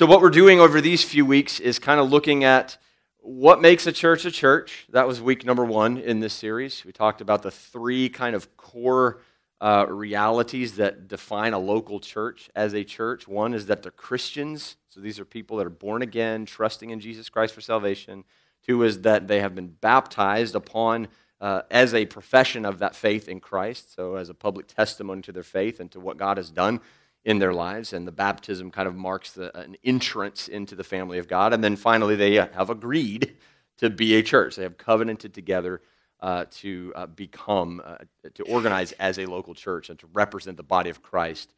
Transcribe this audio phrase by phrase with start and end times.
[0.00, 2.78] So, what we're doing over these few weeks is kind of looking at
[3.18, 4.86] what makes a church a church.
[4.88, 6.86] That was week number one in this series.
[6.86, 9.20] We talked about the three kind of core
[9.60, 13.28] uh, realities that define a local church as a church.
[13.28, 14.78] One is that they're Christians.
[14.88, 18.24] So, these are people that are born again, trusting in Jesus Christ for salvation.
[18.66, 21.08] Two is that they have been baptized upon
[21.42, 25.32] uh, as a profession of that faith in Christ, so as a public testimony to
[25.32, 26.80] their faith and to what God has done
[27.24, 27.92] in their lives.
[27.92, 31.52] And the baptism kind of marks the, an entrance into the family of God.
[31.52, 33.36] And then finally, they have agreed
[33.78, 34.56] to be a church.
[34.56, 35.82] They have covenanted together
[36.20, 37.96] uh, to uh, become, uh,
[38.34, 41.52] to organize as a local church and to represent the body of Christ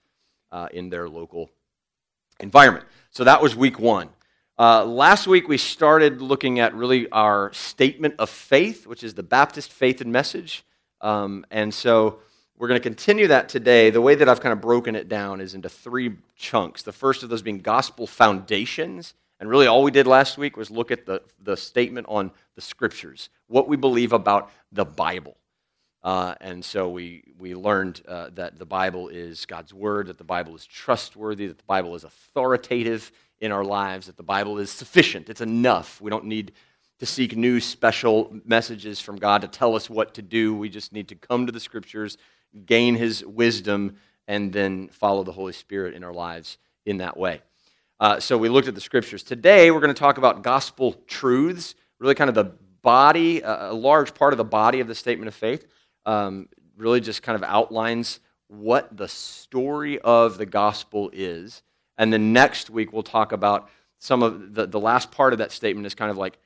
[0.53, 1.51] uh, in their local
[2.41, 2.87] environment.
[3.11, 4.09] So that was week one.
[4.59, 9.23] Uh, last week, we started looking at really our statement of faith, which is the
[9.23, 10.65] Baptist faith and message.
[11.01, 12.21] Um, and so
[12.63, 13.91] we're going to continue that today.
[13.91, 16.85] The way that I've kind of broken it down is into three chunks.
[16.85, 19.15] The first of those being gospel foundations.
[19.41, 22.61] And really, all we did last week was look at the, the statement on the
[22.61, 25.37] scriptures, what we believe about the Bible.
[26.05, 30.23] Uh, and so we, we learned uh, that the Bible is God's word, that the
[30.23, 34.71] Bible is trustworthy, that the Bible is authoritative in our lives, that the Bible is
[34.71, 35.29] sufficient.
[35.29, 36.01] It's enough.
[36.01, 36.53] We don't need
[37.01, 40.55] to seek new special messages from God to tell us what to do.
[40.55, 42.17] We just need to come to the scriptures,
[42.67, 43.97] gain his wisdom,
[44.29, 47.43] and then follow the Holy Spirit in our lives in that way.
[48.01, 49.23] Uh, so we looked at the scriptures.
[49.23, 54.15] Today, we're going to talk about gospel truths, really kind of the body, a large
[54.15, 55.67] part of the body of the statement of faith.
[56.05, 61.63] Um, really just kind of outlines what the story of the gospel is
[61.99, 65.53] and then next week, we'll talk about some of the, the last part of that
[65.53, 66.39] statement is kind of like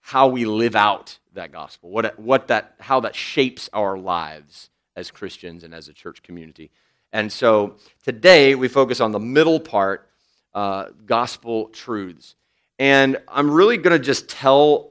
[0.00, 5.10] how we live out that gospel, what, what that, how that shapes our lives as
[5.10, 6.70] Christians and as a church community.
[7.12, 10.08] And so today we focus on the middle part,
[10.52, 12.34] uh, gospel truths.
[12.78, 14.90] And I'm really going to just tell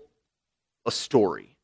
[0.85, 1.57] a story.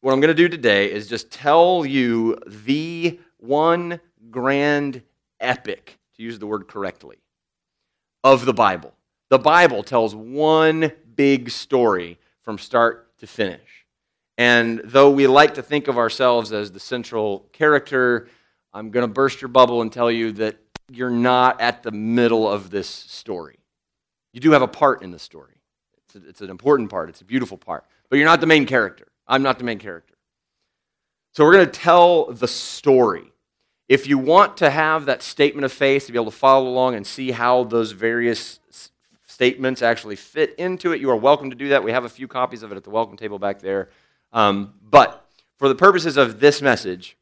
[0.00, 4.00] What I'm going to do today is just tell you the one
[4.30, 5.02] grand
[5.40, 7.18] epic, to use the word correctly,
[8.24, 8.94] of the Bible.
[9.30, 13.77] The Bible tells one big story from start to finish.
[14.38, 18.28] And though we like to think of ourselves as the central character,
[18.72, 20.56] I'm going to burst your bubble and tell you that
[20.90, 23.58] you're not at the middle of this story.
[24.32, 25.54] You do have a part in the story.
[26.04, 27.84] It's, a, it's an important part, it's a beautiful part.
[28.08, 29.08] But you're not the main character.
[29.26, 30.14] I'm not the main character.
[31.32, 33.32] So we're going to tell the story.
[33.88, 36.94] If you want to have that statement of faith, to be able to follow along
[36.94, 38.60] and see how those various
[39.26, 41.82] statements actually fit into it, you are welcome to do that.
[41.82, 43.88] We have a few copies of it at the welcome table back there.
[44.32, 47.16] Um, but for the purposes of this message,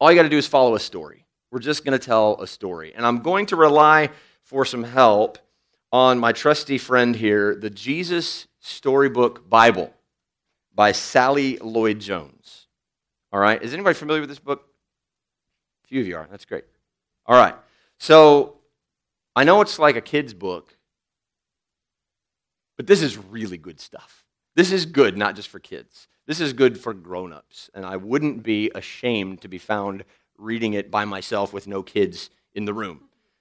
[0.00, 1.26] all you got to do is follow a story.
[1.50, 2.92] We're just going to tell a story.
[2.94, 4.10] And I'm going to rely
[4.42, 5.38] for some help
[5.92, 9.92] on my trusty friend here, the Jesus Storybook Bible
[10.74, 12.66] by Sally Lloyd Jones.
[13.32, 14.66] All right, is anybody familiar with this book?
[15.84, 16.26] A few of you are.
[16.30, 16.64] That's great.
[17.26, 17.54] All right.
[17.98, 18.56] So
[19.36, 20.76] I know it's like a kid's book,
[22.76, 24.21] but this is really good stuff.
[24.54, 26.08] This is good not just for kids.
[26.26, 30.04] This is good for grown-ups, and I wouldn't be ashamed to be found
[30.38, 33.00] reading it by myself with no kids in the room.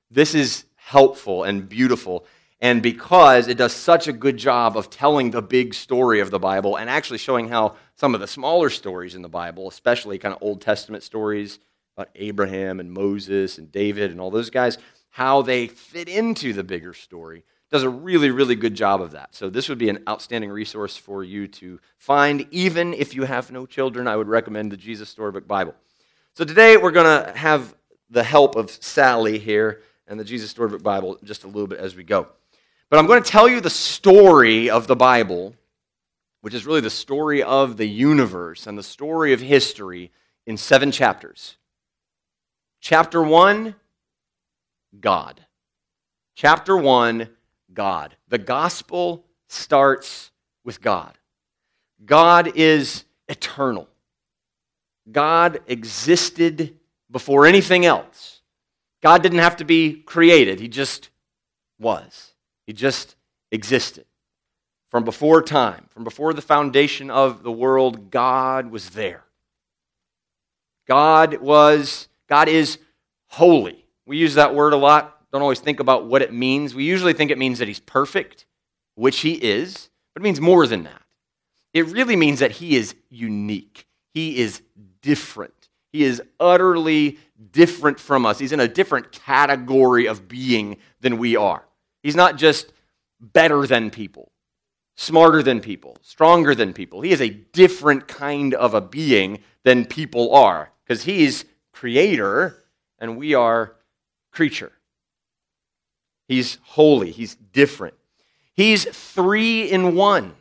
[0.10, 2.26] This is helpful and beautiful,
[2.60, 6.40] and because it does such a good job of telling the big story of the
[6.40, 10.34] Bible and actually showing how some of the smaller stories in the Bible, especially kind
[10.34, 11.60] of Old Testament stories,
[11.98, 14.78] about Abraham and Moses and David and all those guys,
[15.10, 17.44] how they fit into the bigger story.
[17.72, 19.34] Does a really, really good job of that.
[19.34, 22.46] So, this would be an outstanding resource for you to find.
[22.52, 25.74] Even if you have no children, I would recommend the Jesus Storybook Bible.
[26.34, 27.74] So, today we're going to have
[28.10, 31.96] the help of Sally here and the Jesus Storybook Bible just a little bit as
[31.96, 32.28] we go.
[32.90, 35.56] But I'm going to tell you the story of the Bible,
[36.42, 40.12] which is really the story of the universe and the story of history
[40.46, 41.56] in seven chapters.
[42.82, 43.76] Chapter 1,
[45.00, 45.46] God.
[46.36, 47.30] Chapter 1,
[47.74, 48.16] God.
[48.30, 50.32] The gospel starts
[50.64, 51.18] with God.
[52.06, 53.88] God is eternal.
[55.12, 56.78] God existed
[57.10, 58.42] before anything else.
[59.02, 61.10] God didn't have to be created, He just
[61.80, 62.34] was.
[62.68, 63.16] He just
[63.52, 64.06] existed.
[64.90, 69.24] From before time, from before the foundation of the world, God was there.
[70.88, 72.78] God was God is
[73.28, 73.86] holy.
[74.06, 76.76] We use that word a lot, don't always think about what it means.
[76.76, 78.46] We usually think it means that he's perfect,
[78.96, 81.02] which he is, but it means more than that.
[81.74, 84.62] It really means that he is unique, he is
[85.02, 85.54] different.
[85.92, 87.20] He is utterly
[87.52, 88.40] different from us.
[88.40, 91.66] He's in a different category of being than we are.
[92.02, 92.72] He's not just
[93.20, 94.32] better than people,
[94.96, 97.02] smarter than people, stronger than people.
[97.02, 101.44] He is a different kind of a being than people are because he's
[101.74, 102.64] creator
[102.98, 103.76] and we are
[104.32, 104.72] creature.
[106.32, 107.94] He's holy, he's different.
[108.56, 110.34] He's three in one.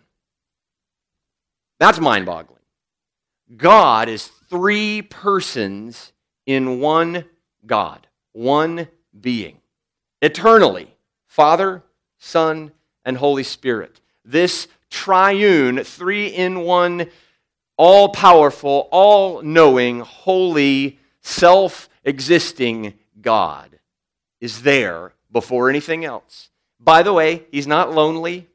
[1.80, 2.60] That's mind boggling.
[3.56, 6.12] God is three persons
[6.46, 7.24] in one
[7.66, 8.86] God, one
[9.20, 9.56] being,
[10.22, 10.94] eternally
[11.26, 11.82] Father,
[12.20, 12.70] Son,
[13.04, 14.00] and Holy Spirit.
[14.24, 17.08] This triune, three in one,
[17.76, 23.80] all powerful, all knowing, holy, self existing God
[24.40, 26.50] is there before anything else.
[26.78, 28.48] By the way, he's not lonely.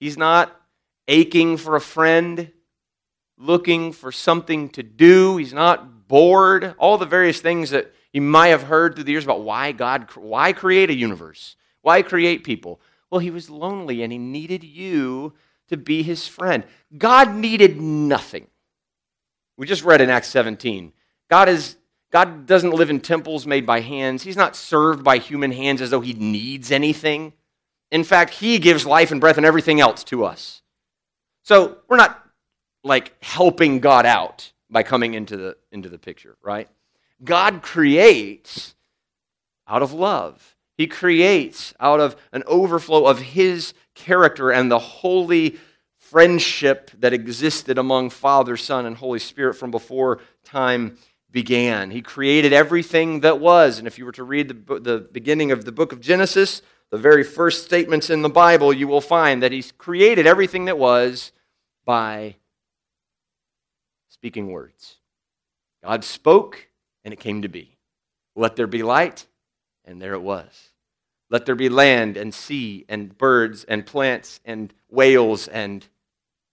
[0.00, 0.54] He's not
[1.08, 2.50] aching for a friend,
[3.38, 5.36] looking for something to do.
[5.36, 6.74] He's not bored.
[6.78, 10.08] All the various things that you might have heard through the years about why God,
[10.14, 11.56] why create a universe?
[11.82, 12.80] Why create people?
[13.10, 15.34] Well, he was lonely and he needed you
[15.68, 16.64] to be his friend.
[16.96, 18.46] God needed nothing.
[19.56, 20.92] We just read in Acts 17.
[21.28, 21.76] God is
[22.14, 24.22] God doesn't live in temples made by hands.
[24.22, 27.32] He's not served by human hands as though he needs anything.
[27.90, 30.62] In fact, he gives life and breath and everything else to us.
[31.42, 32.24] So we're not
[32.84, 36.68] like helping God out by coming into the, into the picture, right?
[37.24, 38.76] God creates
[39.66, 40.54] out of love.
[40.76, 45.56] He creates out of an overflow of His character and the holy
[45.98, 50.96] friendship that existed among Father, Son, and Holy Spirit from before time
[51.34, 51.90] began.
[51.90, 53.78] He created everything that was.
[53.78, 56.96] And if you were to read the, the beginning of the book of Genesis, the
[56.96, 61.32] very first statements in the Bible, you will find that He's created everything that was
[61.84, 62.36] by
[64.08, 64.98] speaking words.
[65.82, 66.68] God spoke,
[67.04, 67.76] and it came to be.
[68.36, 69.26] Let there be light,
[69.84, 70.68] and there it was.
[71.30, 75.84] Let there be land and sea and birds and plants and whales, and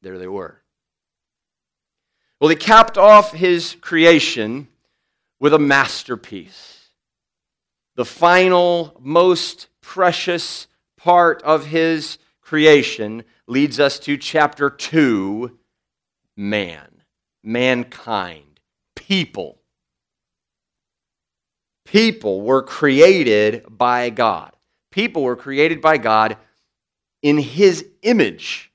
[0.02, 0.62] there they were.
[2.40, 4.68] Well, he capped off his creation
[5.42, 6.90] with a masterpiece.
[7.96, 15.58] The final, most precious part of his creation leads us to chapter 2
[16.38, 17.02] man,
[17.44, 18.60] mankind,
[18.96, 19.58] people.
[21.86, 24.56] People were created by God.
[24.92, 26.38] People were created by God
[27.24, 28.71] in his image.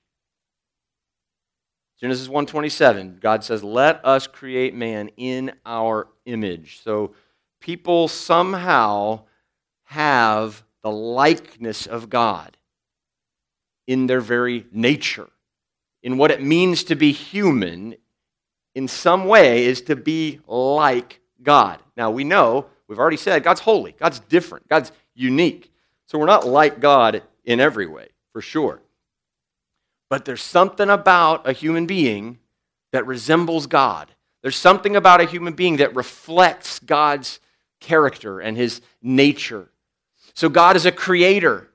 [1.99, 7.15] Genesis 1:27, God says, "Let us create man in our image." So
[7.61, 9.25] people somehow
[9.85, 12.57] have the likeness of God
[13.87, 15.31] in their very nature.
[16.03, 17.97] In what it means to be human,
[18.75, 21.81] in some way, is to be like God.
[21.97, 25.73] Now, we know, we've already said, God's holy, God's different, God's unique.
[26.05, 28.81] So we're not like God in every way, for sure.
[30.09, 32.39] But there's something about a human being
[32.93, 34.13] that resembles God.
[34.43, 37.41] There's something about a human being that reflects God's
[37.81, 39.69] character and his nature.
[40.35, 41.69] So God is a creator.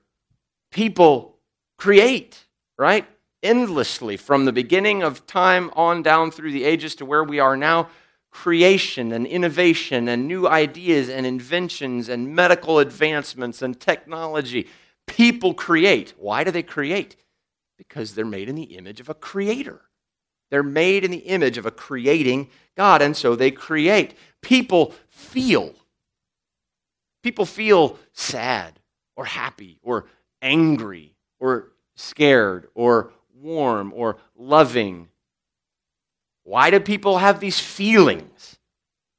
[0.72, 1.36] People
[1.78, 2.46] create,
[2.78, 3.06] right?
[3.44, 7.58] Endlessly from the beginning of time on down through the ages to where we are
[7.58, 7.90] now.
[8.32, 14.68] Creation and innovation and new ideas and inventions and medical advancements and technology.
[15.06, 16.14] People create.
[16.18, 17.18] Why do they create?
[17.88, 19.82] Because they're made in the image of a creator.
[20.52, 24.14] They're made in the image of a creating God, and so they create.
[24.42, 25.74] People feel.
[27.24, 28.80] People feel sad
[29.16, 30.06] or happy or
[30.44, 35.08] angry or scared or warm or loving.
[36.44, 38.60] Why do people have these feelings?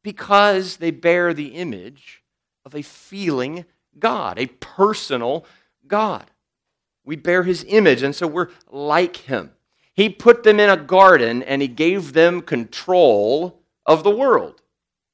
[0.04, 2.22] Because they bear the image
[2.64, 3.64] of a feeling
[3.98, 5.46] God, a personal
[5.86, 6.30] God.
[7.04, 9.52] We bear his image, and so we're like him.
[9.94, 14.62] He put them in a garden and he gave them control of the world.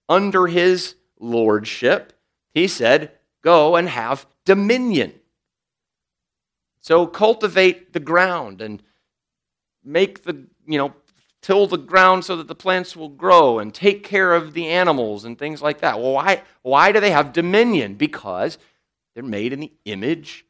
[0.09, 2.13] Under his lordship,
[2.55, 5.15] he said, Go and have dominion.
[6.81, 8.83] So cultivate the ground and
[9.85, 10.95] make the, you know,
[11.43, 15.25] till the ground so that the plants will grow and take care of the animals
[15.25, 15.99] and things like that.
[15.99, 17.95] Well, why, why do they have dominion?
[17.95, 18.59] Because
[19.15, 20.45] they're made in the image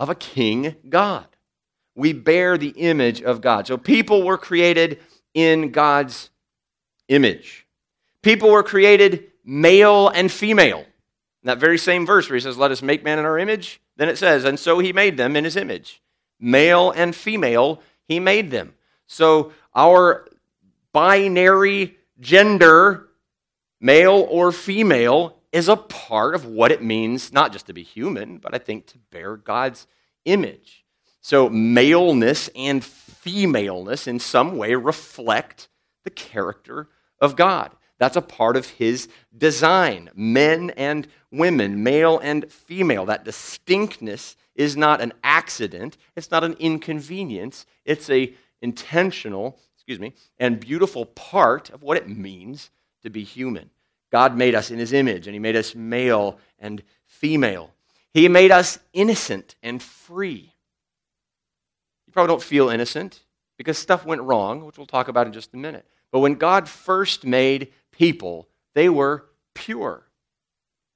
[0.00, 1.26] of a king God.
[1.94, 3.66] We bear the image of God.
[3.66, 4.98] So people were created
[5.34, 6.30] in God's
[7.08, 7.66] image.
[8.22, 10.80] People were created male and female.
[10.80, 13.80] In that very same verse where he says, Let us make man in our image,
[13.96, 16.02] then it says, And so he made them in his image.
[16.40, 18.72] Male and female, he made them.
[19.06, 20.26] So our
[20.92, 23.08] binary gender,
[23.80, 28.38] male or female, is a part of what it means not just to be human,
[28.38, 29.86] but I think to bear God's
[30.24, 30.84] image.
[31.20, 35.68] So, maleness and femaleness in some way reflect
[36.04, 36.88] the character
[37.20, 37.72] of God.
[37.98, 40.08] That's a part of his design.
[40.14, 43.04] Men and women, male and female.
[43.04, 47.66] That distinctness is not an accident, it's not an inconvenience.
[47.84, 52.70] It's a intentional, excuse me, and beautiful part of what it means
[53.02, 53.70] to be human.
[54.10, 57.70] God made us in his image and he made us male and female.
[58.12, 60.52] He made us innocent and free.
[62.06, 63.20] You probably don't feel innocent
[63.56, 65.86] because stuff went wrong, which we'll talk about in just a minute.
[66.10, 70.06] But when God first made people, they were pure.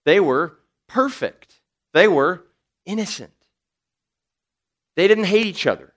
[0.05, 1.61] They were perfect.
[1.93, 2.45] They were
[2.85, 3.33] innocent.
[4.97, 5.93] They didn't hate each other.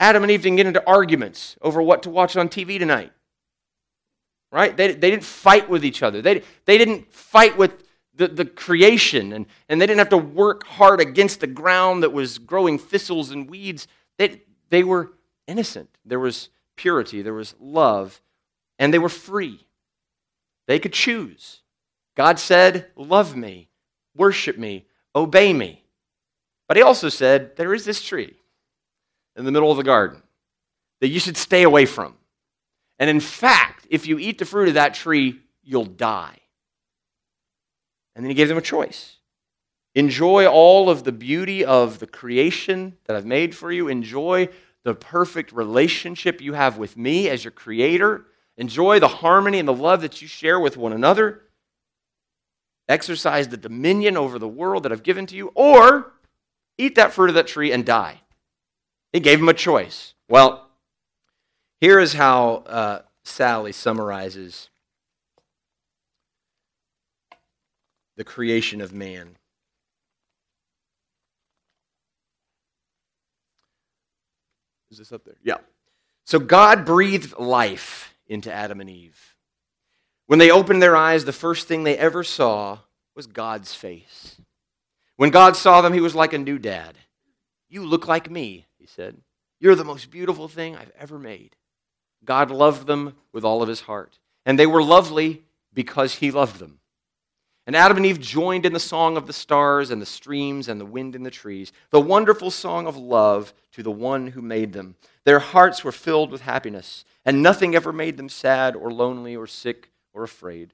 [0.00, 3.12] Adam and Eve didn't get into arguments over what to watch on TV tonight.
[4.50, 4.76] Right?
[4.76, 6.22] They, they didn't fight with each other.
[6.22, 10.66] They, they didn't fight with the, the creation, and, and they didn't have to work
[10.66, 13.86] hard against the ground that was growing thistles and weeds.
[14.16, 15.12] They, they were
[15.46, 15.90] innocent.
[16.04, 18.20] There was purity, there was love,
[18.78, 19.66] and they were free.
[20.66, 21.62] They could choose.
[22.16, 23.68] God said, Love me,
[24.16, 25.84] worship me, obey me.
[26.66, 28.34] But he also said, There is this tree
[29.36, 30.22] in the middle of the garden
[31.00, 32.16] that you should stay away from.
[32.98, 36.38] And in fact, if you eat the fruit of that tree, you'll die.
[38.14, 39.16] And then he gave them a choice.
[39.94, 43.88] Enjoy all of the beauty of the creation that I've made for you.
[43.88, 44.48] Enjoy
[44.84, 48.26] the perfect relationship you have with me as your creator.
[48.56, 51.42] Enjoy the harmony and the love that you share with one another.
[52.88, 56.12] Exercise the dominion over the world that I've given to you, or
[56.78, 58.20] eat that fruit of that tree and die.
[59.12, 60.14] He gave him a choice.
[60.28, 60.68] Well,
[61.80, 64.70] here is how uh, Sally summarizes
[68.16, 69.36] the creation of man.
[74.90, 75.36] Is this up there?
[75.44, 75.58] Yeah.
[76.24, 79.36] So God breathed life into Adam and Eve.
[80.26, 82.78] When they opened their eyes, the first thing they ever saw
[83.14, 84.40] was God's face.
[85.16, 86.96] When God saw them, he was like a new dad.
[87.68, 89.16] You look like me, he said.
[89.60, 91.56] You're the most beautiful thing I've ever made.
[92.24, 94.18] God loved them with all of his heart.
[94.44, 95.42] And they were lovely
[95.74, 96.80] because he loved them.
[97.66, 100.80] And Adam and Eve joined in the song of the stars and the streams and
[100.80, 104.72] the wind in the trees, the wonderful song of love to the one who made
[104.72, 104.96] them.
[105.24, 109.46] Their hearts were filled with happiness, and nothing ever made them sad or lonely or
[109.46, 110.72] sick or afraid.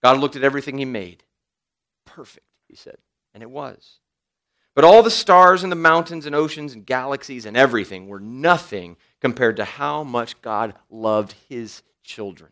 [0.00, 1.24] God looked at everything he made.
[2.06, 2.98] Perfect, he said.
[3.34, 3.98] And it was.
[4.76, 8.96] But all the stars and the mountains and oceans and galaxies and everything were nothing
[9.20, 12.50] compared to how much God loved his children.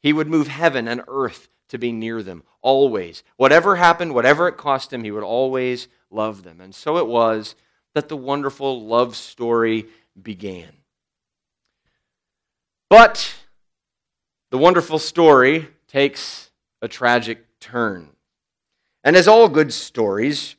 [0.00, 3.22] He would move heaven and earth to be near them, always.
[3.36, 6.60] Whatever happened, whatever it cost him, he would always love them.
[6.60, 7.54] And so it was
[7.94, 9.86] that the wonderful love story
[10.20, 10.72] began.
[12.90, 13.34] But
[14.50, 16.50] the wonderful story takes
[16.82, 18.10] a tragic turn.
[19.02, 20.56] And as all good stories,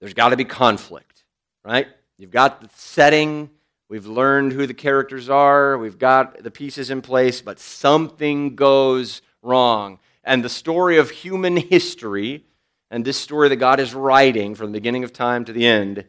[0.00, 1.24] there's got to be conflict,
[1.64, 1.88] right?
[2.18, 3.50] You've got the setting,
[3.92, 9.20] we've learned who the characters are, we've got the pieces in place, but something goes
[9.42, 9.98] wrong.
[10.24, 12.46] And the story of human history,
[12.90, 16.06] and this story that God is writing from the beginning of time to the end,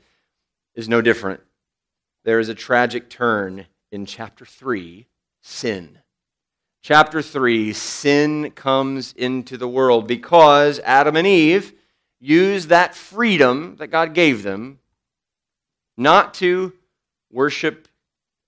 [0.75, 1.41] is no different.
[2.23, 5.05] There is a tragic turn in chapter 3
[5.41, 5.99] sin.
[6.83, 11.73] Chapter 3 sin comes into the world because Adam and Eve
[12.21, 14.79] used that freedom that God gave them
[15.97, 16.71] not to
[17.33, 17.87] worship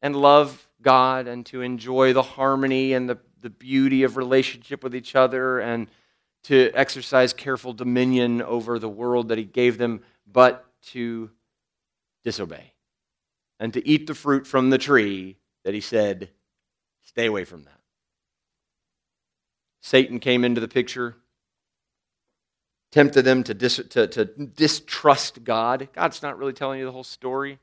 [0.02, 4.96] and love God and to enjoy the harmony and the the beauty of relationship with
[4.96, 5.88] each other and
[6.46, 11.30] to exercise careful dominion over the world that he gave them, but to
[12.24, 12.74] disobey
[13.60, 16.32] and to eat the fruit from the tree that he said,
[17.04, 17.80] stay away from that.
[19.82, 21.16] Satan came into the picture,
[22.92, 25.88] tempted them to, dis- to, to distrust God.
[25.94, 27.60] God's not really telling you the whole story.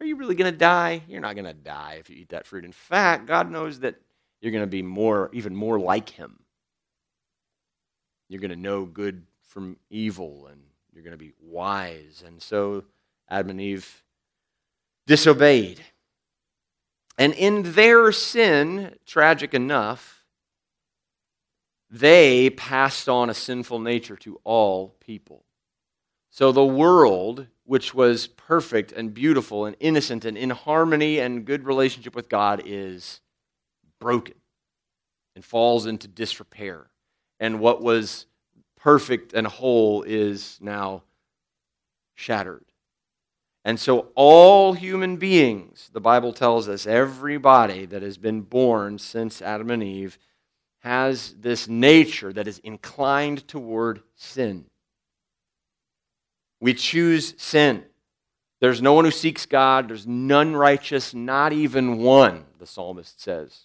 [0.00, 1.02] Are you really going to die?
[1.08, 2.64] You're not going to die if you eat that fruit.
[2.64, 3.96] In fact, God knows that
[4.40, 6.40] you're going to be more, even more like him.
[8.28, 10.60] You're going to know good from evil, and
[10.92, 12.22] you're going to be wise.
[12.26, 12.84] And so
[13.28, 14.02] Adam and Eve
[15.06, 15.80] disobeyed.
[17.18, 20.24] And in their sin, tragic enough,
[21.90, 25.44] they passed on a sinful nature to all people.
[26.30, 31.64] So the world, which was perfect and beautiful and innocent and in harmony and good
[31.64, 33.20] relationship with God, is
[34.00, 34.34] broken
[35.34, 36.86] and falls into disrepair.
[37.38, 38.24] and what was
[38.76, 41.02] perfect and whole is now
[42.14, 42.64] shattered.
[43.64, 49.42] And so, all human beings, the Bible tells us, everybody that has been born since
[49.42, 50.18] Adam and Eve,
[50.80, 54.66] has this nature that is inclined toward sin.
[56.60, 57.84] We choose sin.
[58.60, 59.88] There's no one who seeks God.
[59.88, 63.64] There's none righteous, not even one, the psalmist says.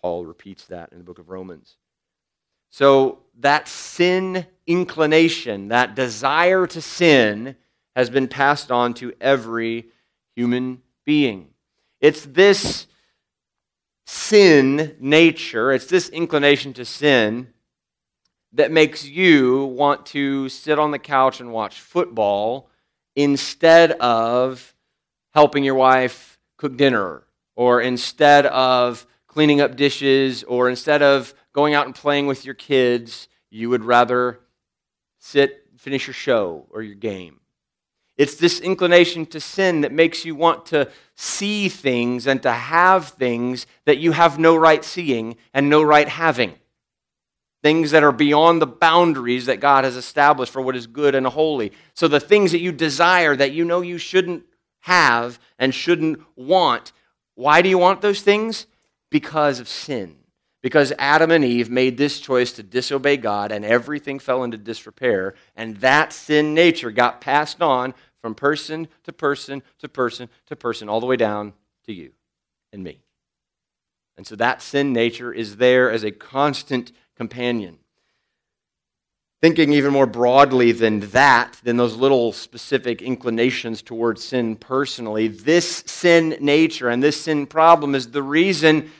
[0.00, 1.76] Paul repeats that in the book of Romans.
[2.70, 7.56] So, that sin inclination, that desire to sin,
[7.96, 9.86] has been passed on to every
[10.36, 11.48] human being.
[12.00, 12.86] It's this
[14.06, 17.48] sin nature, it's this inclination to sin
[18.52, 22.70] that makes you want to sit on the couch and watch football
[23.14, 24.74] instead of
[25.34, 27.22] helping your wife cook dinner
[27.56, 32.54] or instead of cleaning up dishes or instead of going out and playing with your
[32.54, 34.40] kids, you would rather
[35.18, 37.40] sit, finish your show or your game.
[38.16, 43.10] It's this inclination to sin that makes you want to see things and to have
[43.10, 46.54] things that you have no right seeing and no right having.
[47.62, 51.26] Things that are beyond the boundaries that God has established for what is good and
[51.26, 51.72] holy.
[51.94, 54.44] So the things that you desire that you know you shouldn't
[54.80, 56.92] have and shouldn't want,
[57.34, 58.66] why do you want those things?
[59.10, 60.16] Because of sin.
[60.62, 65.34] Because Adam and Eve made this choice to disobey God and everything fell into disrepair,
[65.54, 70.88] and that sin nature got passed on from person to person to person to person,
[70.88, 71.52] all the way down
[71.86, 72.10] to you
[72.72, 73.00] and me.
[74.16, 77.76] And so that sin nature is there as a constant companion.
[79.42, 85.84] Thinking even more broadly than that, than those little specific inclinations towards sin personally, this
[85.86, 88.90] sin nature and this sin problem is the reason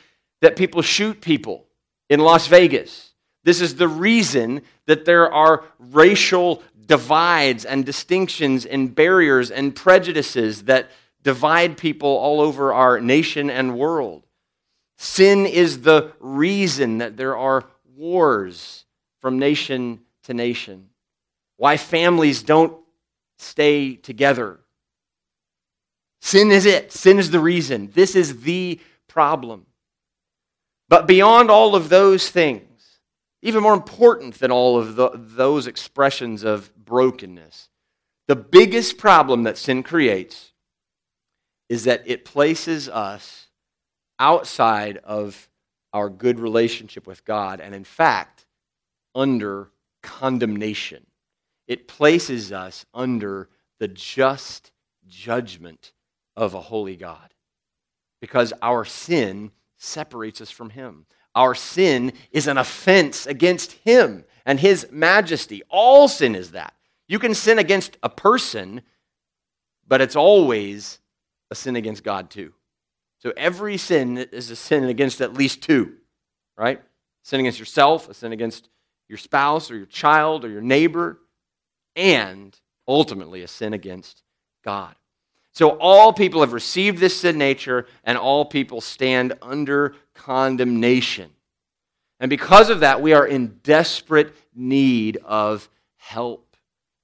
[0.41, 1.65] that people shoot people
[2.09, 3.13] in Las Vegas.
[3.43, 10.63] This is the reason that there are racial divides and distinctions and barriers and prejudices
[10.63, 10.89] that
[11.23, 14.25] divide people all over our nation and world.
[14.97, 17.65] Sin is the reason that there are
[17.99, 18.85] wars
[19.21, 20.89] from nation to nation,
[21.57, 22.73] why families don't
[23.37, 24.59] stay together.
[26.21, 26.91] Sin is it.
[26.91, 27.91] Sin is the reason.
[27.93, 29.65] This is the problem.
[30.87, 32.65] But beyond all of those things,
[33.41, 37.69] even more important than all of the, those expressions of brokenness.
[38.27, 40.51] The biggest problem that sin creates
[41.67, 43.47] is that it places us
[44.17, 45.48] outside of
[45.93, 48.45] our good relationship with God, and in fact,
[49.15, 49.71] under
[50.01, 51.05] condemnation.
[51.67, 53.49] It places us under
[53.79, 54.71] the just
[55.07, 55.91] judgment
[56.35, 57.33] of a holy God
[58.21, 61.05] because our sin separates us from Him.
[61.35, 65.63] Our sin is an offense against Him and His majesty.
[65.69, 66.73] All sin is that.
[67.07, 68.81] You can sin against a person,
[69.87, 70.99] but it's always
[71.49, 72.53] a sin against God too.
[73.19, 75.95] So every sin is a sin against at least two,
[76.57, 76.81] right?
[77.23, 78.69] Sin against yourself, a sin against
[79.07, 81.19] your spouse or your child or your neighbor,
[81.95, 84.23] and ultimately a sin against
[84.63, 84.95] God.
[85.51, 91.31] So all people have received this sin nature, and all people stand under condemnation.
[92.19, 96.45] And because of that, we are in desperate need of help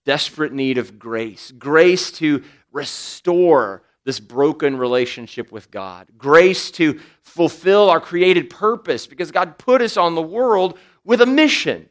[0.05, 7.89] desperate need of grace grace to restore this broken relationship with God, grace to fulfill
[7.89, 11.89] our created purpose because God put us on the world with a mission.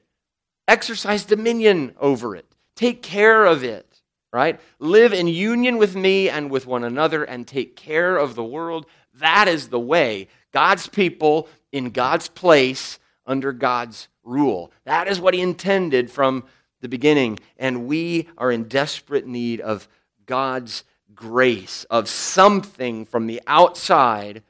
[0.67, 2.47] Exercise dominion over it,
[2.77, 4.01] take care of it,
[4.33, 4.61] right?
[4.79, 8.87] Live in union with me and with one another and take care of the world.
[9.15, 10.29] That is the way.
[10.53, 14.73] God's people in God's place under God's rule.
[14.85, 16.45] That is what He intended from
[16.81, 19.89] the beginning, and we are in desperate need of
[20.27, 24.43] God's grace, of something from the outside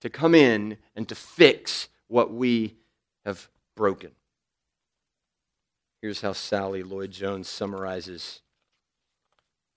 [0.00, 2.76] to come in and to fix what we
[3.24, 4.10] have broken.
[6.00, 8.40] Here's how Sally Lloyd Jones summarizes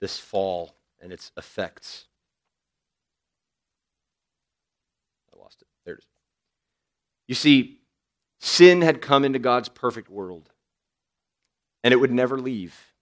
[0.01, 2.05] this fall and its effects.
[5.33, 5.67] I lost it.
[5.85, 6.07] There it is.
[7.27, 7.79] You see,
[8.39, 10.49] sin had come into God's perfect world
[11.83, 12.94] and it would never leave.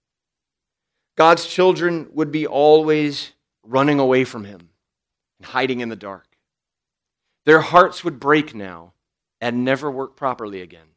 [1.16, 3.32] God's children would be always
[3.64, 4.70] running away from him
[5.40, 6.28] and hiding in the dark.
[7.46, 8.94] Their hearts would break now
[9.40, 10.88] and never work properly again.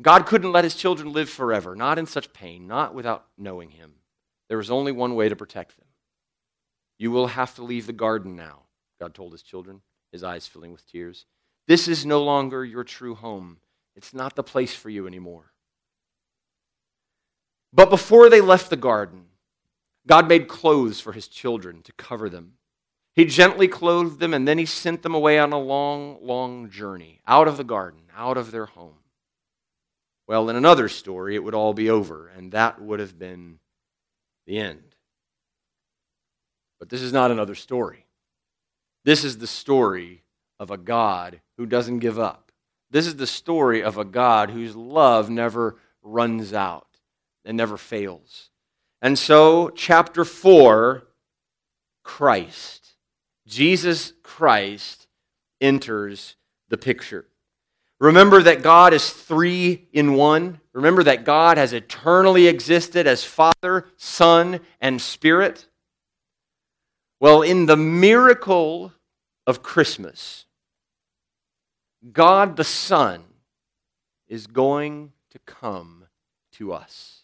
[0.00, 3.94] God couldn't let his children live forever, not in such pain, not without knowing him.
[4.48, 5.88] There was only one way to protect them.
[6.98, 8.62] You will have to leave the garden now,
[9.00, 9.80] God told his children,
[10.12, 11.24] his eyes filling with tears.
[11.66, 13.58] This is no longer your true home.
[13.96, 15.52] It's not the place for you anymore.
[17.76, 19.26] But before they left the garden,
[20.06, 22.54] God made clothes for his children to cover them.
[23.14, 27.20] He gently clothed them, and then he sent them away on a long, long journey
[27.26, 28.96] out of the garden, out of their home.
[30.26, 33.58] Well, in another story, it would all be over, and that would have been
[34.46, 34.94] the end.
[36.78, 38.06] But this is not another story.
[39.04, 40.22] This is the story
[40.58, 42.52] of a God who doesn't give up.
[42.90, 46.85] This is the story of a God whose love never runs out
[47.46, 48.50] and never fails.
[49.00, 51.06] And so, chapter 4,
[52.02, 52.94] Christ.
[53.46, 55.06] Jesus Christ
[55.60, 56.36] enters
[56.68, 57.26] the picture.
[57.98, 60.60] Remember that God is three in one.
[60.72, 65.66] Remember that God has eternally existed as Father, Son, and Spirit.
[67.20, 68.92] Well, in the miracle
[69.46, 70.44] of Christmas,
[72.12, 73.24] God the Son
[74.28, 76.04] is going to come
[76.52, 77.22] to us.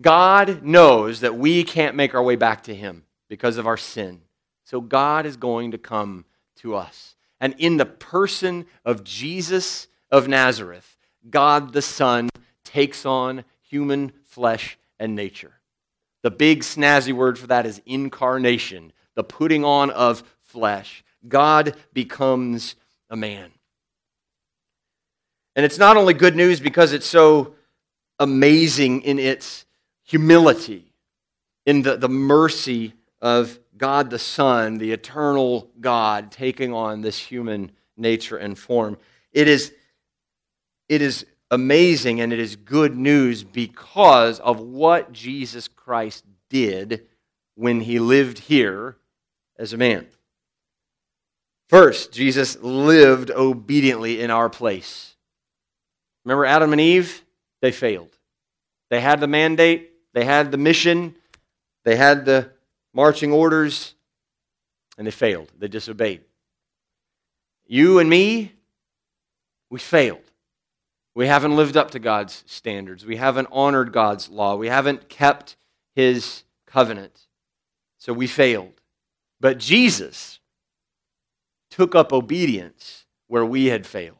[0.00, 4.22] God knows that we can't make our way back to Him because of our sin.
[4.64, 6.24] So God is going to come
[6.56, 7.16] to us.
[7.40, 10.96] And in the person of Jesus of Nazareth,
[11.30, 12.28] God the Son
[12.64, 15.52] takes on human flesh and nature.
[16.22, 21.04] The big snazzy word for that is incarnation, the putting on of flesh.
[21.26, 22.76] God becomes
[23.10, 23.50] a man.
[25.56, 27.54] And it's not only good news because it's so
[28.18, 29.64] amazing in its
[30.08, 30.90] humility,
[31.66, 37.70] in the, the mercy of God the Son, the eternal God, taking on this human
[37.94, 38.96] nature and form.
[39.32, 39.72] It is,
[40.88, 47.06] it is amazing and it is good news because of what Jesus Christ did
[47.54, 48.96] when he lived here
[49.58, 50.06] as a man.
[51.68, 55.16] First, Jesus lived obediently in our place.
[56.24, 57.22] Remember Adam and Eve?
[57.60, 58.16] They failed.
[58.90, 61.14] They had the mandate, they had the mission,
[61.84, 62.50] they had the
[62.92, 63.94] marching orders,
[64.96, 65.52] and they failed.
[65.56, 66.22] They disobeyed.
[67.68, 68.54] You and me,
[69.70, 70.32] we failed.
[71.14, 73.06] We haven't lived up to God's standards.
[73.06, 74.56] We haven't honored God's law.
[74.56, 75.54] We haven't kept
[75.94, 77.28] his covenant.
[77.98, 78.80] So we failed.
[79.38, 80.40] But Jesus
[81.70, 84.16] took up obedience where we had failed.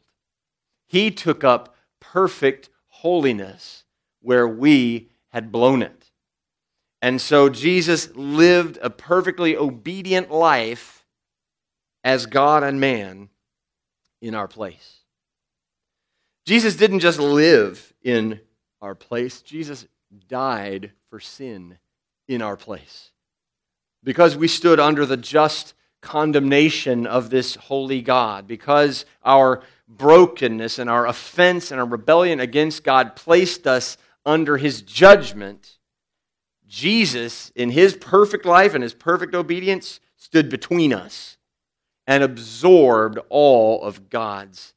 [0.86, 3.82] He took up perfect holiness
[4.20, 6.10] where we had blown it.
[7.00, 11.06] And so Jesus lived a perfectly obedient life
[12.02, 13.28] as God and man
[14.20, 15.00] in our place.
[16.46, 18.40] Jesus didn't just live in
[18.80, 19.86] our place, Jesus
[20.28, 21.78] died for sin
[22.26, 23.10] in our place.
[24.02, 30.88] Because we stood under the just condemnation of this holy God, because our brokenness and
[30.88, 35.78] our offense and our rebellion against God placed us under his judgment
[36.68, 41.38] Jesus, in his perfect life and his perfect obedience, stood between us
[42.06, 44.74] and absorbed all of God's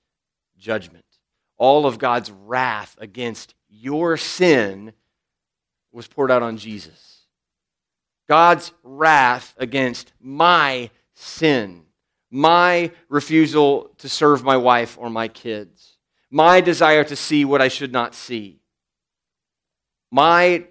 [0.58, 1.06] judgment.
[1.58, 4.94] All of God's wrath against your sin
[5.92, 7.26] was poured out on Jesus.
[8.28, 11.84] God's wrath against my sin,
[12.32, 15.98] my refusal to serve my wife or my kids,
[16.30, 18.61] my desire to see what I should not see,
[20.12, 20.66] my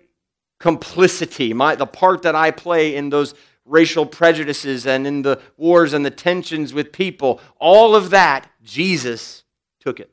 [0.59, 5.93] complicity, my, the part that I play in those racial prejudices and in the wars
[5.93, 9.45] and the tensions with people, all of that, Jesus
[9.81, 10.13] took it.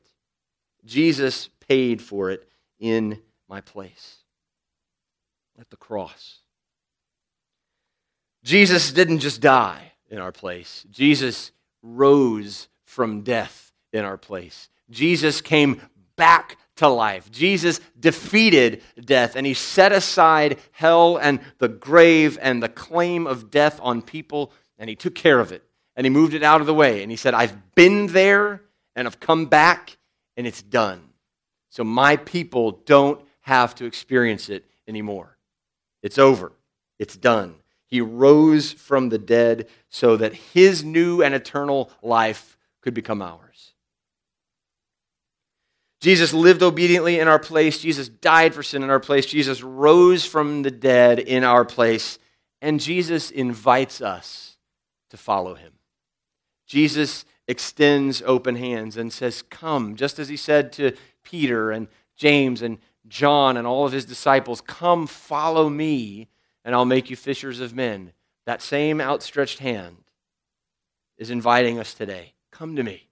[0.84, 4.16] Jesus paid for it in my place
[5.60, 6.38] at the cross.
[8.42, 14.70] Jesus didn't just die in our place, Jesus rose from death in our place.
[14.90, 15.82] Jesus came
[16.16, 17.30] back to life.
[17.30, 23.50] Jesus defeated death and he set aside hell and the grave and the claim of
[23.50, 25.64] death on people and he took care of it
[25.96, 28.62] and he moved it out of the way and he said, I've been there
[28.94, 29.96] and I've come back
[30.36, 31.02] and it's done.
[31.68, 35.36] So my people don't have to experience it anymore.
[36.02, 36.52] It's over,
[36.98, 37.56] it's done.
[37.86, 43.67] He rose from the dead so that his new and eternal life could become ours.
[46.00, 47.80] Jesus lived obediently in our place.
[47.80, 49.26] Jesus died for sin in our place.
[49.26, 52.18] Jesus rose from the dead in our place.
[52.62, 54.56] And Jesus invites us
[55.10, 55.72] to follow him.
[56.66, 60.92] Jesus extends open hands and says, Come, just as he said to
[61.24, 66.28] Peter and James and John and all of his disciples, Come, follow me,
[66.64, 68.12] and I'll make you fishers of men.
[68.46, 69.96] That same outstretched hand
[71.16, 72.34] is inviting us today.
[72.50, 73.07] Come to me.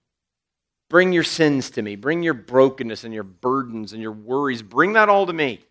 [0.89, 1.95] Bring your sins to me.
[1.95, 4.61] Bring your brokenness and your burdens and your worries.
[4.61, 5.61] Bring that all to me.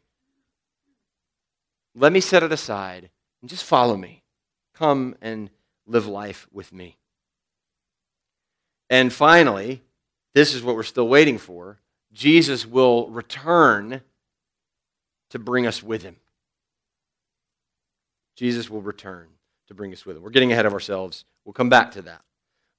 [1.94, 3.08] Let me set it aside
[3.40, 4.22] and just follow me.
[4.74, 5.48] Come and
[5.86, 6.98] live life with me.
[8.90, 9.82] And finally,
[10.34, 11.78] this is what we're still waiting for
[12.12, 14.00] Jesus will return
[15.30, 16.16] to bring us with him.
[18.36, 19.28] Jesus will return
[19.68, 20.22] to bring us with him.
[20.22, 21.24] We're getting ahead of ourselves.
[21.44, 22.22] We'll come back to that.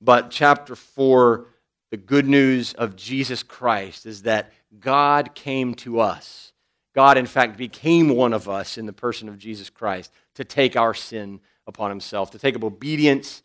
[0.02, 1.46] But chapter 4,
[1.90, 6.52] the good news of Jesus Christ is that God came to us.
[6.94, 10.76] God, in fact, became one of us in the person of Jesus Christ to take
[10.76, 13.44] our sin upon himself, to take up obedience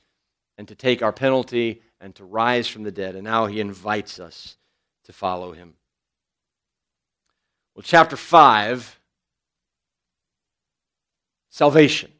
[0.58, 3.14] and to take our penalty and to rise from the dead.
[3.14, 4.56] And now he invites us
[5.04, 5.74] to follow him.
[7.74, 8.98] Well, chapter 5
[11.48, 12.10] salvation.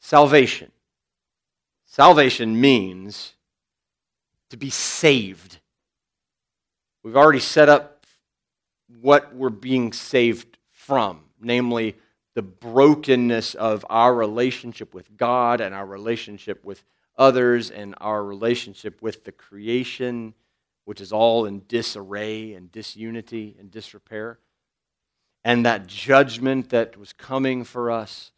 [0.00, 0.70] Salvation.
[1.86, 3.33] Salvation means
[4.54, 5.58] to be saved.
[7.02, 8.06] We've already set up
[9.00, 11.96] what we're being saved from, namely
[12.36, 16.84] the brokenness of our relationship with God and our relationship with
[17.18, 20.34] others and our relationship with the creation,
[20.84, 24.38] which is all in disarray and disunity and disrepair.
[25.44, 28.30] And that judgment that was coming for us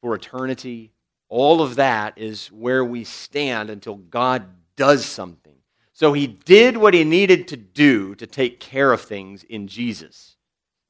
[0.00, 0.92] for eternity,
[1.28, 4.46] all of that is where we stand until God
[4.80, 5.56] does something.
[5.92, 10.36] So he did what he needed to do to take care of things in Jesus.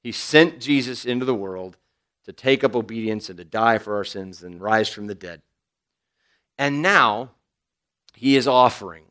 [0.00, 1.76] He sent Jesus into the world
[2.24, 5.42] to take up obedience and to die for our sins and rise from the dead.
[6.56, 7.32] And now
[8.14, 9.06] he is offering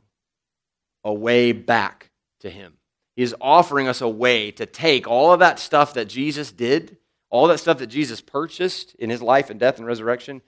[1.04, 2.78] a way back to him.
[3.18, 6.96] He is offering us a way to take all of that stuff that Jesus did,
[7.30, 10.42] all that stuff that Jesus purchased in his life and death and resurrection,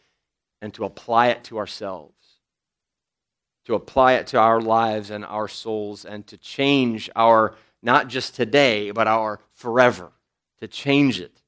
[0.62, 2.16] and to apply it to ourselves.
[3.66, 8.36] To apply it to our lives and our souls, and to change our, not just
[8.36, 10.12] today, but our forever,
[10.60, 11.42] to change it.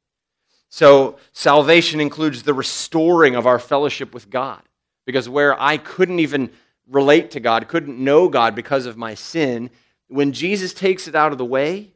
[0.69, 4.62] So, salvation includes the restoring of our fellowship with God.
[5.06, 6.49] Because where I couldn't even
[6.88, 9.69] relate to God, couldn't know God because of my sin,
[10.08, 11.91] when Jesus takes it out of the way,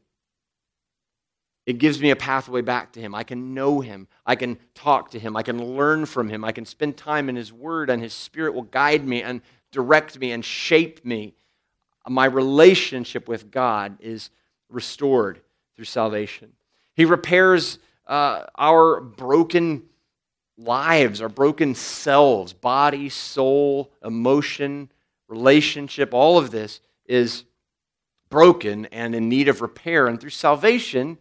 [1.66, 3.14] it gives me a pathway back to Him.
[3.14, 4.08] I can know Him.
[4.26, 5.36] I can talk to Him.
[5.36, 6.46] I can learn from Him.
[6.46, 10.20] I can spend time in His Word, and His Spirit will guide me and direct
[10.20, 11.36] me and shape me.
[12.08, 14.30] My relationship with God is
[14.70, 15.42] restored
[15.76, 16.54] through salvation.
[16.96, 19.84] He repairs uh, our broken
[20.58, 24.90] lives, our broken selves, body, soul, emotion,
[25.28, 27.44] relationship, all of this is
[28.30, 30.08] broken and in need of repair.
[30.08, 31.18] And through salvation,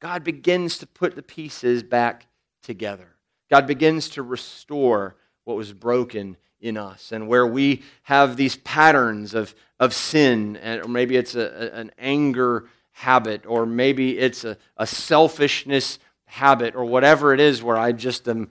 [0.00, 2.26] God begins to put the pieces back
[2.62, 3.08] together.
[3.50, 7.12] God begins to restore what was broken in us.
[7.12, 12.68] And where we have these patterns of, of sin, or maybe it's a, an anger
[12.92, 18.26] habit, or maybe it's a, a selfishness habit or whatever it is where I just
[18.28, 18.48] am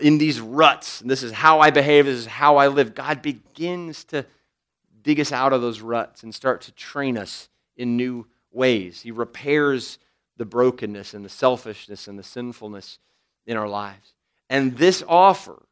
[0.00, 1.00] in these ruts.
[1.00, 2.94] And this is how I behave, this is how I live.
[2.94, 4.24] God begins to
[5.02, 9.00] dig us out of those ruts and start to train us in new ways.
[9.00, 9.98] He repairs
[10.36, 12.98] the brokenness and the selfishness and the sinfulness
[13.46, 14.14] in our lives.
[14.48, 15.62] And this offer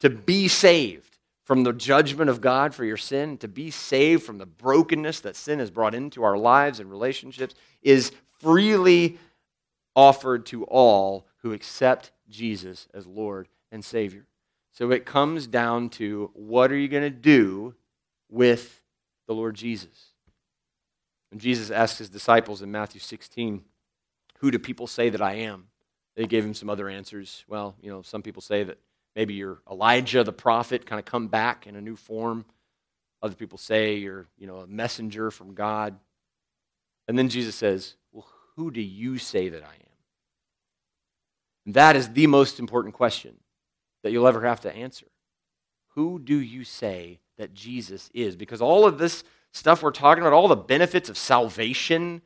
[0.00, 4.38] to be saved from the judgment of God for your sin, to be saved from
[4.38, 9.18] the brokenness that sin has brought into our lives and relationships, is freely
[9.94, 14.26] offered to all who accept Jesus as Lord and Savior.
[14.72, 17.74] So it comes down to what are you going to do
[18.28, 18.82] with
[19.26, 20.12] the Lord Jesus?
[21.30, 23.62] When Jesus asked his disciples in Matthew 16,
[24.38, 25.68] Who do people say that I am?
[26.16, 27.44] They gave him some other answers.
[27.48, 28.78] Well, you know, some people say that
[29.16, 32.44] maybe you're Elijah the prophet, kind of come back in a new form.
[33.22, 35.96] Other people say you're, you know, a messenger from God.
[37.08, 39.94] And then Jesus says, Well, who do you say that I am?
[41.66, 43.36] And that is the most important question
[44.02, 45.06] that you'll ever have to answer.
[45.94, 48.36] Who do you say that Jesus is?
[48.36, 52.20] Because all of this stuff we're talking about, all the benefits of salvation,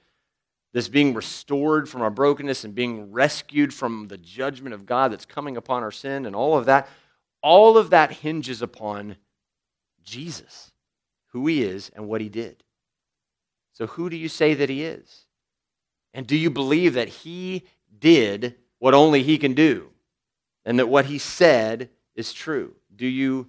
[0.73, 5.25] this being restored from our brokenness and being rescued from the judgment of God that's
[5.25, 6.89] coming upon our sin and all of that,
[7.43, 9.17] all of that hinges upon
[10.05, 10.73] Jesus,
[11.29, 12.63] who he is and what he did.
[13.73, 15.27] So, who do you say that he is?
[16.13, 17.65] And do you believe that he
[17.99, 19.91] did what only he can do
[20.65, 22.75] and that what he said is true?
[22.95, 23.49] Do you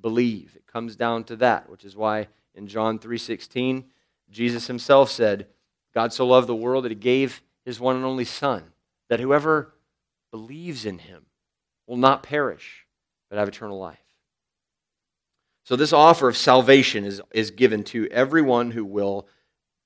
[0.00, 0.56] believe?
[0.56, 3.84] It comes down to that, which is why in John 3:16
[4.30, 5.46] Jesus himself said,
[5.94, 8.64] God so loved the world that he gave his one and only son
[9.08, 9.74] that whoever
[10.30, 11.26] believes in him
[11.86, 12.86] will not perish
[13.28, 13.98] but have eternal life.
[15.64, 19.28] So, this offer of salvation is, is given to everyone who will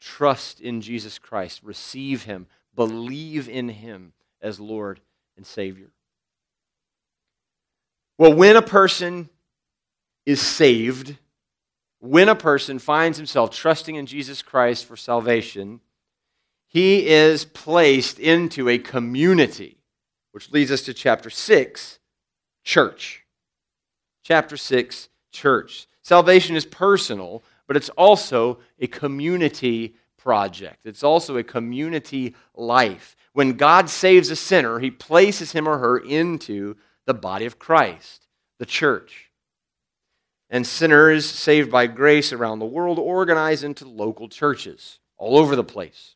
[0.01, 5.01] trust in Jesus Christ, receive Him, believe in Him as Lord
[5.37, 5.91] and Savior.
[8.17, 9.29] Well, when a person
[10.25, 11.17] is saved,
[11.99, 15.81] when a person finds himself trusting in Jesus Christ for salvation,
[16.75, 19.79] he is placed into a community,
[20.33, 22.01] which leads us to chapter 6,
[22.65, 23.25] church.
[24.25, 25.87] Chapter 6, church.
[26.03, 30.81] Salvation is personal, but it's also a community project.
[30.85, 33.15] It's also a community life.
[33.35, 36.75] When God saves a sinner, he places him or her into
[37.07, 38.27] the body of Christ,
[38.59, 39.31] the church.
[40.51, 45.63] And sinners saved by grace around the world organize into local churches all over the
[45.63, 46.14] place.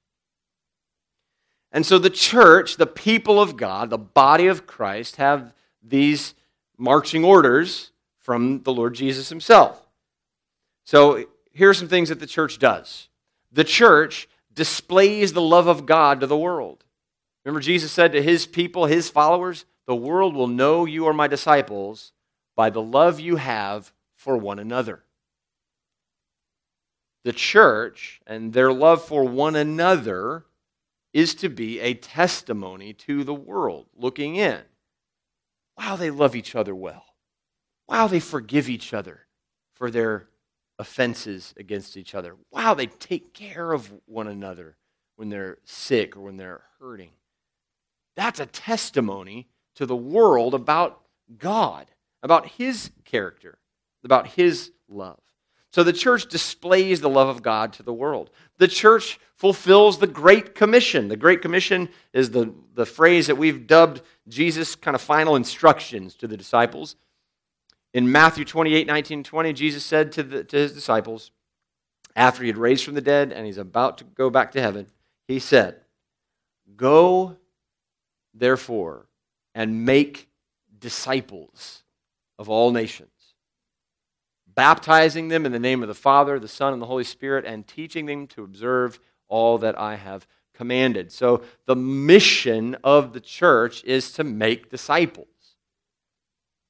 [1.73, 5.53] And so the church, the people of God, the body of Christ, have
[5.83, 6.35] these
[6.79, 9.87] marching orders from the Lord Jesus himself.
[10.85, 13.09] So here are some things that the church does.
[13.53, 16.85] The church displays the love of God to the world.
[17.45, 21.27] Remember, Jesus said to his people, his followers, The world will know you are my
[21.27, 22.13] disciples
[22.57, 25.03] by the love you have for one another.
[27.25, 30.45] The church and their love for one another
[31.13, 34.61] is to be a testimony to the world looking in.
[35.77, 37.05] Wow, they love each other well.
[37.89, 39.27] Wow, they forgive each other
[39.75, 40.29] for their
[40.79, 42.37] offenses against each other.
[42.51, 44.77] Wow, they take care of one another
[45.17, 47.11] when they're sick or when they're hurting.
[48.17, 51.01] That's a testimony to the world about
[51.39, 51.87] God,
[52.23, 53.59] about His character,
[54.05, 55.21] about His love.
[55.79, 58.31] So the church displays the love of God to the world.
[58.57, 61.07] The church fulfills the Great Commission.
[61.07, 66.17] The Great Commission is the, the phrase that we've dubbed Jesus' kind of final instructions
[66.17, 66.97] to the disciples.
[67.95, 71.31] In Matthew 28 19 20, Jesus said to, the, to his disciples,
[72.17, 74.89] after he had raised from the dead and he's about to go back to heaven,
[75.29, 75.77] he said,
[76.77, 77.37] Go,
[78.35, 79.07] therefore,
[79.55, 80.29] and make
[80.81, 81.85] disciples
[82.37, 83.18] of all nations
[84.59, 87.65] baptizing them in the name of the Father, the Son, and the Holy Spirit, and
[87.65, 91.13] teaching them to observe all that I have commanded.
[91.13, 95.29] So, the mission of the church is to make disciples,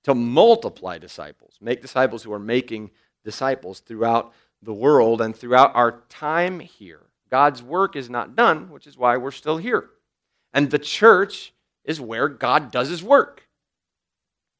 [0.04, 2.90] to multiply disciples, make disciples who are making
[3.24, 7.06] disciples throughout the world and throughout our time here.
[7.30, 9.88] God's work is not done, which is why we're still here.
[10.52, 11.54] And the church
[11.86, 13.48] is where God does his work.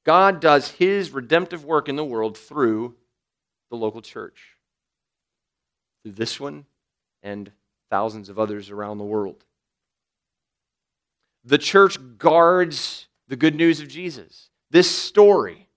[0.06, 2.94] God does his redemptive work in the world through
[3.70, 4.54] the local church,
[6.02, 6.64] through this one
[7.22, 7.50] and
[7.90, 9.44] thousands of others around the world.
[11.44, 14.50] The church guards the good news of Jesus.
[14.70, 15.68] This story,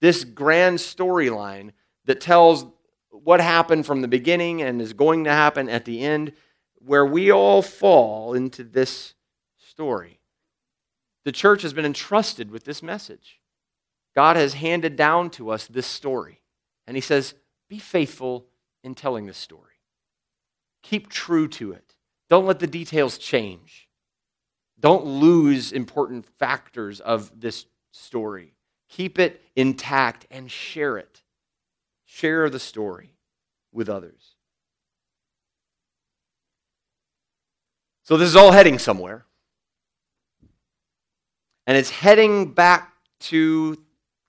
[0.00, 1.72] this grand storyline
[2.04, 2.66] that tells
[3.10, 6.32] what happened from the beginning and is going to happen at the end,
[6.78, 9.14] where we all fall into this
[9.56, 10.20] story.
[11.24, 13.40] The church has been entrusted with this message.
[14.14, 16.40] God has handed down to us this story.
[16.86, 17.34] And he says,
[17.68, 18.46] Be faithful
[18.82, 19.74] in telling this story.
[20.82, 21.94] Keep true to it.
[22.28, 23.88] Don't let the details change.
[24.78, 28.54] Don't lose important factors of this story.
[28.88, 31.22] Keep it intact and share it.
[32.04, 33.16] Share the story
[33.72, 34.34] with others.
[38.02, 39.26] So, this is all heading somewhere.
[41.66, 43.76] And it's heading back to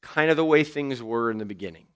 [0.02, 1.87] kind of the way things were in the beginning.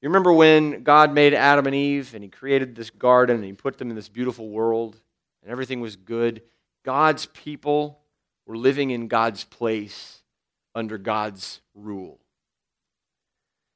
[0.00, 3.52] You remember when God made Adam and Eve and he created this garden and he
[3.52, 4.98] put them in this beautiful world
[5.42, 6.42] and everything was good?
[6.84, 8.00] God's people
[8.46, 10.22] were living in God's place
[10.74, 12.18] under God's rule.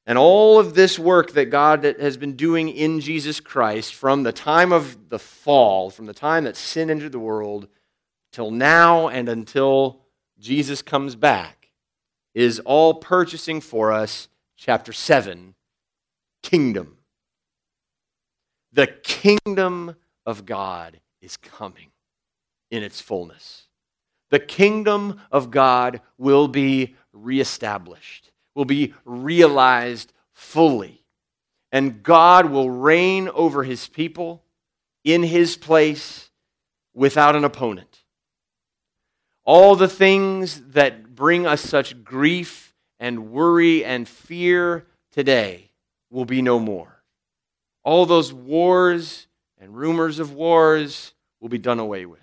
[0.07, 4.31] And all of this work that God has been doing in Jesus Christ from the
[4.31, 7.67] time of the fall, from the time that sin entered the world,
[8.31, 10.01] till now and until
[10.39, 11.71] Jesus comes back,
[12.35, 15.54] is all purchasing for us chapter 7
[16.45, 16.97] kingdom.
[18.71, 19.95] The kingdom
[20.27, 21.89] of God is coming
[22.69, 23.63] in its fullness.
[24.29, 31.03] The kingdom of God will be reestablished, will be realized fully.
[31.71, 34.43] And God will reign over his people
[35.03, 36.29] in his place
[36.93, 38.03] without an opponent.
[39.43, 45.71] All the things that bring us such grief and worry and fear today
[46.09, 47.01] will be no more.
[47.83, 49.27] All those wars
[49.59, 52.19] and rumors of wars will be done away with.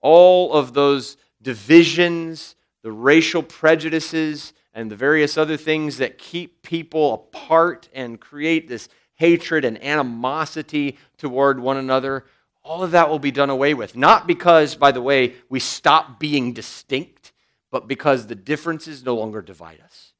[0.00, 7.14] All of those divisions, the racial prejudices, and the various other things that keep people
[7.14, 12.24] apart and create this hatred and animosity toward one another,
[12.64, 13.96] all of that will be done away with.
[13.96, 17.32] Not because, by the way, we stop being distinct,
[17.70, 20.13] but because the differences no longer divide us.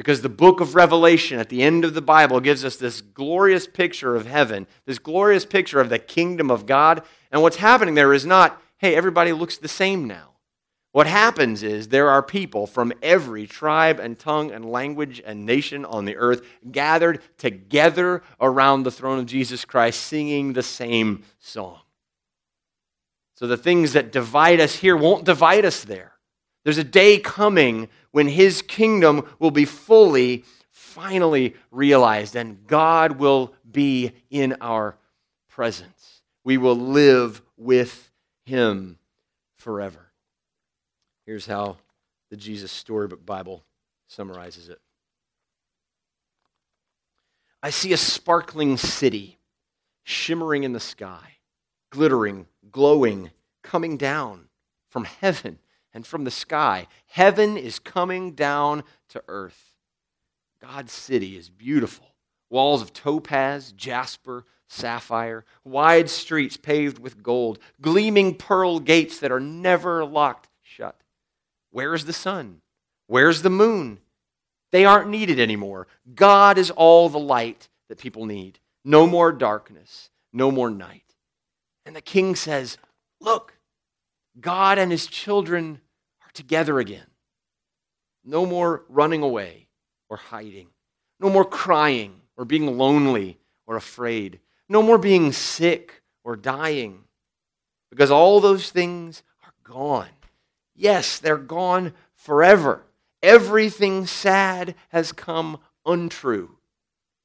[0.00, 3.66] Because the book of Revelation at the end of the Bible gives us this glorious
[3.66, 7.02] picture of heaven, this glorious picture of the kingdom of God.
[7.30, 10.30] And what's happening there is not, hey, everybody looks the same now.
[10.92, 15.84] What happens is there are people from every tribe and tongue and language and nation
[15.84, 21.78] on the earth gathered together around the throne of Jesus Christ singing the same song.
[23.34, 26.14] So the things that divide us here won't divide us there.
[26.64, 33.54] There's a day coming when his kingdom will be fully, finally realized, and God will
[33.70, 34.96] be in our
[35.48, 36.22] presence.
[36.44, 38.10] We will live with
[38.44, 38.98] him
[39.56, 40.10] forever.
[41.26, 41.76] Here's how
[42.30, 43.64] the Jesus Storybook Bible
[44.08, 44.80] summarizes it
[47.62, 49.38] I see a sparkling city
[50.02, 51.36] shimmering in the sky,
[51.90, 53.30] glittering, glowing,
[53.62, 54.48] coming down
[54.88, 55.58] from heaven
[55.92, 56.86] and from the sky.
[57.06, 59.74] Heaven is coming down to earth.
[60.60, 62.14] God's city is beautiful.
[62.50, 69.40] Walls of topaz, jasper, sapphire, wide streets paved with gold, gleaming pearl gates that are
[69.40, 71.00] never locked shut.
[71.70, 72.60] Where's the sun?
[73.06, 73.98] Where's the moon?
[74.70, 75.88] They aren't needed anymore.
[76.14, 78.58] God is all the light that people need.
[78.84, 81.14] No more darkness, no more night.
[81.84, 82.78] And the king says,
[83.20, 83.54] Look,
[84.38, 85.80] God and his children
[86.22, 87.06] are together again.
[88.24, 89.68] No more running away
[90.08, 90.68] or hiding.
[91.18, 94.40] No more crying or being lonely or afraid.
[94.68, 97.04] No more being sick or dying.
[97.90, 100.08] Because all those things are gone.
[100.74, 102.84] Yes, they're gone forever.
[103.22, 106.56] Everything sad has come untrue.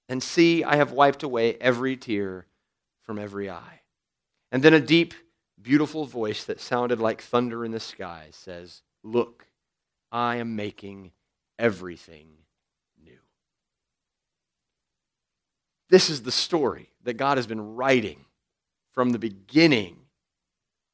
[0.10, 2.48] And see, I have wiped away every tear
[3.04, 3.82] from every eye.
[4.52, 5.14] And then a deep,
[5.66, 9.48] beautiful voice that sounded like thunder in the sky says, Look,
[10.12, 11.12] I am making
[11.58, 12.28] everything
[13.04, 13.18] new.
[15.90, 18.26] This is the story that God has been writing
[18.94, 19.98] from the beginning,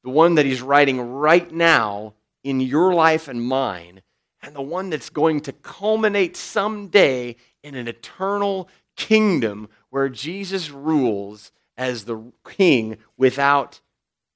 [0.04, 4.00] the one that He's writing right now in your life and mine,
[4.42, 11.52] and the one that's going to culminate someday in an eternal kingdom where Jesus rules
[11.76, 13.80] as the king without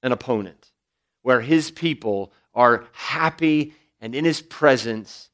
[0.03, 0.73] an opponent,
[1.23, 5.31] where his people are happy and in his presence,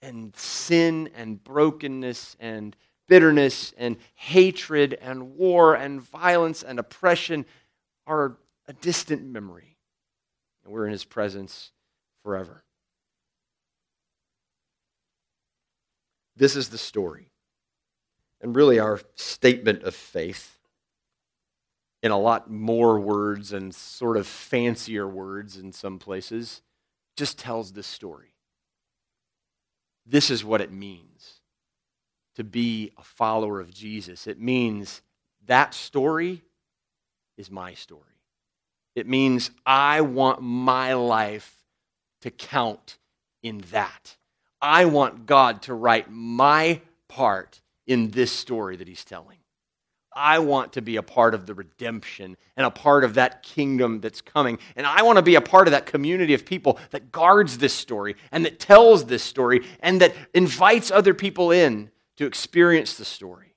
[0.00, 2.76] and sin and brokenness and
[3.08, 7.44] bitterness and hatred and war and violence and oppression
[8.06, 8.36] are
[8.68, 9.76] a distant memory.
[10.64, 11.70] And we're in his presence
[12.22, 12.64] forever.
[16.36, 17.30] This is the story.
[18.40, 20.53] And really, our statement of faith,
[22.04, 26.60] in a lot more words and sort of fancier words in some places,
[27.16, 28.34] just tells this story.
[30.04, 31.40] This is what it means
[32.36, 34.26] to be a follower of Jesus.
[34.26, 35.00] It means
[35.46, 36.42] that story
[37.38, 38.02] is my story.
[38.94, 41.56] It means I want my life
[42.20, 42.98] to count
[43.42, 44.14] in that.
[44.60, 49.38] I want God to write my part in this story that he's telling.
[50.14, 54.00] I want to be a part of the redemption and a part of that kingdom
[54.00, 54.58] that's coming.
[54.76, 57.74] And I want to be a part of that community of people that guards this
[57.74, 63.04] story and that tells this story and that invites other people in to experience the
[63.04, 63.54] story.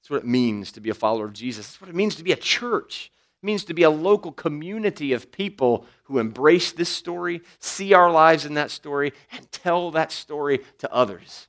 [0.00, 1.66] That's what it means to be a follower of Jesus.
[1.66, 3.12] That's what it means to be a church.
[3.42, 8.10] It means to be a local community of people who embrace this story, see our
[8.10, 11.48] lives in that story, and tell that story to others.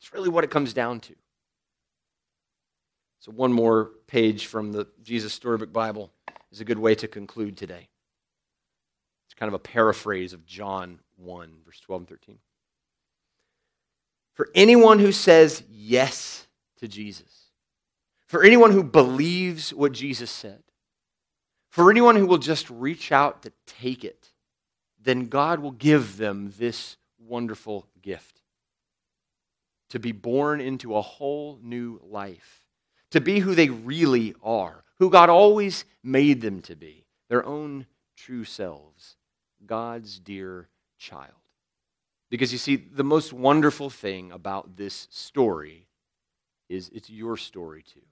[0.00, 1.14] It's really what it comes down to.
[3.24, 6.10] So, one more page from the Jesus Storybook Bible
[6.52, 7.88] is a good way to conclude today.
[9.24, 12.38] It's kind of a paraphrase of John 1, verse 12 and 13.
[14.34, 16.46] For anyone who says yes
[16.80, 17.44] to Jesus,
[18.26, 20.62] for anyone who believes what Jesus said,
[21.70, 24.32] for anyone who will just reach out to take it,
[25.02, 28.42] then God will give them this wonderful gift
[29.88, 32.63] to be born into a whole new life,
[33.14, 37.86] to be who they really are, who God always made them to be, their own
[38.16, 39.14] true selves,
[39.64, 41.30] God's dear child.
[42.28, 45.86] Because you see, the most wonderful thing about this story
[46.68, 48.04] is it's your story too.